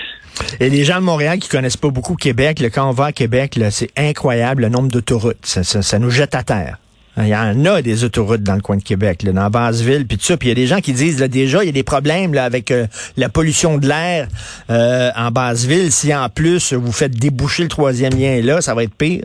Et 0.61 0.71
les 0.71 0.85
gens 0.85 0.97
de 0.97 1.05
Montréal 1.05 1.39
qui 1.39 1.49
connaissent 1.49 1.77
pas 1.77 1.91
beaucoup 1.91 2.15
Québec, 2.15 2.63
quand 2.73 2.89
on 2.89 2.93
va 2.93 3.07
à 3.07 3.13
Québec, 3.13 3.59
c'est 3.71 3.91
incroyable 3.97 4.63
le 4.63 4.69
nombre 4.69 4.89
d'autoroutes. 4.89 5.45
ça, 5.45 5.99
nous 5.99 6.11
jette 6.11 6.35
à 6.35 6.43
terre. 6.43 6.79
Il 7.19 7.29
y 7.29 7.35
en 7.35 7.65
a 7.65 7.81
des 7.81 8.05
autoroutes 8.05 8.43
dans 8.43 8.57
le 8.57 8.61
coin 8.61 8.77
de 8.77 8.83
Québec, 8.83 9.23
là, 9.23 9.33
dans 9.33 9.49
Basseville, 9.49 10.07
puis 10.07 10.19
tout 10.19 10.25
ça. 10.25 10.37
Puis 10.37 10.49
il 10.49 10.51
y 10.51 10.53
a 10.53 10.55
des 10.55 10.67
gens 10.67 10.83
qui 10.83 10.93
disent 10.93 11.19
là, 11.19 11.29
déjà, 11.29 11.65
il 11.65 11.67
y 11.67 11.71
a 11.71 11.73
des 11.73 11.83
problèmes 11.83 12.35
là, 12.35 12.45
avec 12.45 12.71
euh, 12.71 12.87
la 13.17 13.31
pollution 13.31 13.79
de 13.79 13.89
l'air 13.89 14.29
euh, 14.69 15.11
en 15.17 15.31
Basseville. 15.31 15.91
Si 15.93 16.15
en 16.15 16.29
plus 16.29 16.75
vous 16.75 16.93
faites 16.93 17.17
déboucher 17.19 17.63
le 17.63 17.71
troisième 17.71 18.13
lien 18.13 18.43
là, 18.43 18.61
ça 18.61 18.75
va 18.75 18.83
être 18.83 18.95
pire. 18.95 19.25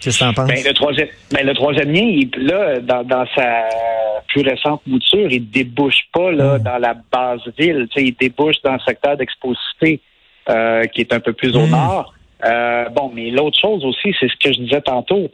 Qu'est-ce 0.00 0.18
que 0.18 0.24
tu 0.24 0.30
en 0.30 0.34
penses? 0.34 0.48
Ben, 0.48 0.64
le 0.64 0.74
troisième, 0.74 1.08
ben, 1.32 1.46
le 1.46 1.54
troisième 1.54 1.92
lien, 1.92 2.02
il, 2.02 2.30
là, 2.36 2.80
dans, 2.80 3.02
dans, 3.04 3.26
sa 3.34 3.68
plus 4.28 4.42
récente 4.42 4.82
mouture, 4.86 5.30
il 5.30 5.50
débouche 5.50 6.02
pas 6.12 6.30
là, 6.30 6.58
hmm. 6.58 6.62
dans 6.62 6.78
la 6.78 6.94
Basseville. 7.10 7.88
Il 7.96 8.14
débouche 8.14 8.56
dans 8.62 8.74
le 8.74 8.80
secteur 8.80 9.16
d'exposité 9.16 10.00
euh, 10.48 10.84
qui 10.84 11.00
est 11.00 11.12
un 11.12 11.20
peu 11.20 11.32
plus 11.32 11.56
au 11.56 11.66
hmm. 11.66 11.70
nord. 11.70 12.14
bon, 12.92 13.10
mais 13.14 13.30
l'autre 13.30 13.58
chose 13.58 13.84
aussi, 13.84 14.14
c'est 14.20 14.28
ce 14.28 14.36
que 14.36 14.52
je 14.52 14.60
disais 14.60 14.80
tantôt 14.80 15.30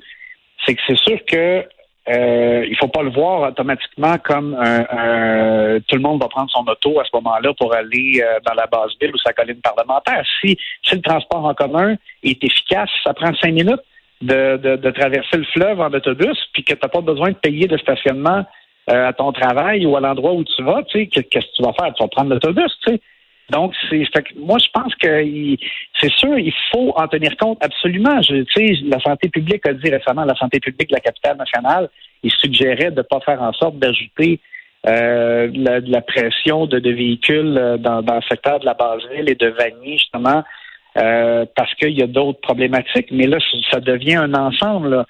c'est 0.65 0.75
que 0.75 0.81
c'est 0.87 0.99
sûr 0.99 1.19
que 1.27 1.65
euh, 2.07 2.67
il 2.69 2.77
faut 2.77 2.89
pas 2.89 3.03
le 3.03 3.11
voir 3.11 3.49
automatiquement 3.49 4.19
comme 4.19 4.55
un, 4.55 5.81
tout 5.89 5.97
le 5.97 6.03
monde 6.03 6.21
va 6.21 6.29
prendre 6.29 6.51
son 6.51 6.65
auto 6.67 7.01
à 7.01 7.05
ce 7.05 7.11
moment-là 7.15 7.55
pour 7.55 7.75
aller 7.75 8.23
euh, 8.23 8.41
dans 8.45 8.53
la 8.55 8.67
base 8.67 8.91
ville 9.01 9.13
ou 9.15 9.19
sa 9.19 9.33
colline 9.33 9.61
parlementaire. 9.63 10.23
Si, 10.41 10.59
si 10.83 10.97
le 10.97 11.01
transport 11.01 11.45
en 11.47 11.55
commun 11.55 11.97
est 12.23 12.45
efficace, 12.45 12.91
ça 13.03 13.15
prend 13.15 13.35
cinq 13.37 13.55
minutes 13.55 13.81
de, 14.23 14.77
de, 14.77 14.91
traverser 14.91 15.37
le 15.37 15.45
fleuve 15.45 15.81
en 15.81 15.93
autobus, 15.93 16.39
puis 16.53 16.65
que 16.65 16.73
tu 16.73 16.79
n'as 16.83 16.89
pas 16.89 17.01
besoin 17.01 17.31
de 17.31 17.37
payer 17.37 17.67
de 17.67 17.77
stationnement 17.77 18.45
euh, 18.91 19.09
à 19.09 19.13
ton 19.13 19.33
travail 19.33 19.87
ou 19.87 19.97
à 19.97 20.01
l'endroit 20.01 20.33
où 20.33 20.45
tu 20.45 20.63
vas, 20.63 20.83
tu 20.85 20.99
sais, 20.99 21.07
qu'est-ce 21.07 21.47
que 21.47 21.57
tu 21.57 21.63
vas 21.63 21.73
faire? 21.73 21.93
Tu 21.95 22.03
vas 22.03 22.09
prendre 22.09 22.31
l'autobus, 22.31 22.73
tu 22.87 22.95
sais. 22.95 23.01
Donc, 23.51 23.75
c'est, 23.91 24.05
moi, 24.37 24.57
je 24.59 24.71
pense 24.73 24.95
que 24.95 25.25
c'est 26.01 26.13
sûr, 26.13 26.39
il 26.39 26.55
faut 26.73 26.95
en 26.97 27.07
tenir 27.09 27.37
compte 27.37 27.59
absolument. 27.63 28.23
Je, 28.23 28.43
sais, 28.55 28.79
la 28.85 28.99
santé 29.01 29.29
publique 29.29 29.67
a 29.67 29.75
dit 29.75 29.91
récemment, 29.91 30.25
la 30.25 30.35
santé 30.35 30.61
publique 30.61 30.89
de 30.89 30.95
la 30.95 31.01
capitale 31.01 31.37
nationale, 31.37 31.91
il 32.23 32.31
suggérait 32.31 32.91
de 32.91 32.97
ne 32.97 33.03
pas 33.03 33.21
faire 33.21 33.43
en 33.43 33.53
sorte 33.53 33.79
d'ajouter 33.79 34.41
euh, 34.87 35.51
la, 35.55 35.81
de 35.81 35.91
la 35.91 36.01
pression 36.01 36.67
de, 36.67 36.79
de 36.79 36.91
véhicules 36.91 37.57
euh, 37.59 37.77
dans, 37.77 38.03
dans, 38.03 38.17
le 38.17 38.23
secteur 38.29 38.61
de 38.61 38.67
la 38.67 38.75
base 38.75 39.03
ville 39.15 39.31
et 39.31 39.35
de 39.35 39.49
Vanier, 39.49 39.99
justement, 39.99 40.43
euh, 40.97 41.45
parce 41.57 41.75
qu'il 41.75 41.99
y 41.99 42.03
a 42.03 42.07
d'autres 42.07 42.41
problématiques. 42.41 43.09
Mais 43.11 43.27
là, 43.27 43.39
ça 43.71 43.81
devient 43.81 44.17
un 44.17 44.35
ensemble. 44.35 44.91
Là. 44.91 45.07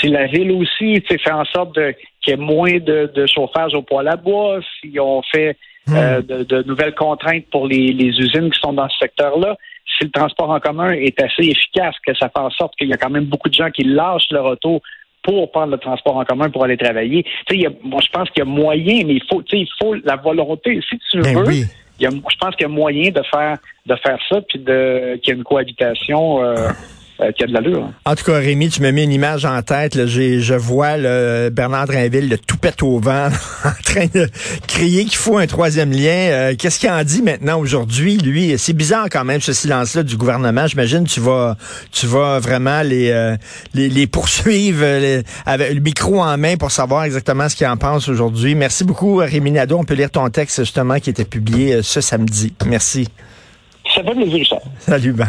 Si 0.00 0.08
la 0.08 0.26
ville 0.26 0.52
aussi 0.52 1.00
fait 1.02 1.30
en 1.30 1.44
sorte 1.44 1.74
qu'il 1.74 2.30
y 2.30 2.30
ait 2.32 2.36
moins 2.36 2.78
de, 2.78 3.10
de 3.14 3.26
chauffage 3.26 3.74
au 3.74 3.82
poêle 3.82 4.08
à 4.08 4.16
bois, 4.16 4.60
si 4.80 4.98
on 4.98 5.22
fait 5.22 5.56
euh, 5.90 6.22
hmm. 6.22 6.44
de, 6.44 6.62
nouvelles 6.62 6.94
contraintes 6.94 7.44
pour 7.50 7.66
les, 7.66 7.90
usines 7.90 8.50
qui 8.50 8.60
sont 8.60 8.72
dans 8.72 8.88
ce 8.88 8.96
secteur-là. 8.98 9.56
Si 9.98 10.04
le 10.04 10.10
transport 10.10 10.50
en 10.50 10.58
commun 10.58 10.92
est 10.92 11.20
assez 11.22 11.42
efficace, 11.42 11.94
que 12.06 12.14
ça 12.14 12.30
fait 12.30 12.40
en 12.40 12.50
sorte 12.50 12.74
qu'il 12.76 12.88
y 12.88 12.94
a 12.94 12.96
quand 12.96 13.10
même 13.10 13.26
beaucoup 13.26 13.50
de 13.50 13.54
gens 13.54 13.70
qui 13.70 13.84
lâchent 13.84 14.30
leur 14.30 14.46
auto 14.46 14.80
pour 15.24 15.50
prendre 15.50 15.72
le 15.72 15.78
transport 15.78 16.16
en 16.16 16.24
commun 16.24 16.50
pour 16.50 16.64
aller 16.64 16.76
travailler. 16.76 17.24
Tu 17.46 17.60
sais, 17.60 17.68
moi, 17.82 18.00
je 18.00 18.10
pense 18.10 18.30
qu'il 18.30 18.40
y 18.40 18.42
a 18.42 18.44
moyen, 18.44 19.04
mais 19.06 19.14
il 19.14 19.22
faut, 19.28 19.42
il 19.50 19.68
faut 19.80 19.94
la 20.04 20.16
volonté. 20.16 20.80
Si 20.88 20.98
tu 21.10 21.20
ben 21.20 21.42
veux, 21.42 21.52
je 21.98 22.36
pense 22.38 22.54
qu'il 22.54 22.62
y 22.62 22.64
a 22.64 22.68
moyen 22.68 23.10
de 23.10 23.22
faire 23.22 23.56
de 23.86 23.96
faire 23.96 24.18
ça, 24.28 24.40
puis 24.42 24.58
de 24.58 25.16
qu'il 25.22 25.32
y 25.32 25.36
ait 25.36 25.38
une 25.38 25.44
cohabitation. 25.44 26.44
Euh, 26.44 26.68
euh, 27.20 27.30
qui 27.30 27.44
a 27.44 27.46
de 27.46 27.52
l'allure. 27.52 27.92
En 28.04 28.16
tout 28.16 28.24
cas, 28.24 28.38
Rémi, 28.38 28.68
tu 28.70 28.82
me 28.82 28.90
mets 28.90 29.04
une 29.04 29.12
image 29.12 29.44
en 29.44 29.62
tête. 29.62 29.94
Là, 29.94 30.04
je 30.06 30.54
vois 30.54 30.96
le 30.96 31.48
Bernard 31.48 31.86
Drinville, 31.86 32.28
le 32.28 32.38
toupette 32.38 32.82
au 32.82 32.98
vent, 32.98 33.28
en 33.64 33.82
train 33.84 34.06
de 34.12 34.28
crier 34.66 35.04
qu'il 35.04 35.16
faut 35.16 35.38
un 35.38 35.46
troisième 35.46 35.92
lien. 35.92 36.08
Euh, 36.10 36.54
qu'est-ce 36.58 36.80
qu'il 36.80 36.90
en 36.90 37.04
dit 37.04 37.22
maintenant 37.22 37.60
aujourd'hui, 37.60 38.16
lui? 38.16 38.58
C'est 38.58 38.72
bizarre 38.72 39.06
quand 39.12 39.24
même, 39.24 39.40
ce 39.40 39.52
silence-là 39.52 40.02
du 40.02 40.16
gouvernement. 40.16 40.66
J'imagine 40.66 41.04
tu 41.04 41.20
vas 41.20 41.56
tu 41.92 42.06
vas 42.06 42.40
vraiment 42.40 42.82
les, 42.82 43.10
euh, 43.10 43.36
les, 43.74 44.06
poursuivre 44.08 44.84
avec 45.46 45.72
le 45.72 45.80
micro 45.80 46.20
en 46.20 46.36
main 46.36 46.56
pour 46.56 46.72
savoir 46.72 47.04
exactement 47.04 47.48
ce 47.48 47.54
qu'il 47.54 47.68
en 47.68 47.76
pense 47.76 48.08
aujourd'hui. 48.08 48.56
Merci 48.56 48.82
beaucoup, 48.82 49.16
Rémi 49.18 49.52
Nadeau. 49.52 49.78
On 49.78 49.84
peut 49.84 49.94
lire 49.94 50.10
ton 50.10 50.28
texte, 50.30 50.62
justement, 50.62 50.98
qui 50.98 51.10
était 51.10 51.24
publié 51.24 51.80
ce 51.82 52.00
samedi. 52.00 52.52
Merci. 52.66 53.08
Ça 53.94 54.02
va 54.02 54.14
me 54.14 54.26
dire 54.26 54.46
ça. 54.46 54.58
Salut, 54.80 55.12
ben. 55.12 55.22